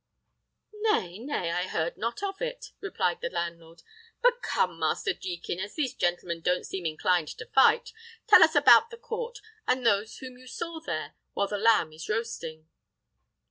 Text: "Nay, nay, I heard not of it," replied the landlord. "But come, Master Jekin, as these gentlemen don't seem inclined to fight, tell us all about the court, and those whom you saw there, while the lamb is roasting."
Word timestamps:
"Nay, 0.73 1.19
nay, 1.19 1.51
I 1.51 1.67
heard 1.67 1.95
not 1.95 2.23
of 2.23 2.41
it," 2.41 2.71
replied 2.79 3.21
the 3.21 3.29
landlord. 3.29 3.83
"But 4.23 4.41
come, 4.41 4.79
Master 4.79 5.13
Jekin, 5.13 5.59
as 5.59 5.75
these 5.75 5.93
gentlemen 5.93 6.41
don't 6.41 6.65
seem 6.65 6.87
inclined 6.87 7.27
to 7.37 7.45
fight, 7.45 7.93
tell 8.25 8.41
us 8.41 8.55
all 8.55 8.63
about 8.63 8.89
the 8.89 8.97
court, 8.97 9.41
and 9.67 9.85
those 9.85 10.17
whom 10.17 10.39
you 10.39 10.47
saw 10.47 10.79
there, 10.79 11.13
while 11.33 11.47
the 11.47 11.59
lamb 11.59 11.93
is 11.93 12.09
roasting." 12.09 12.67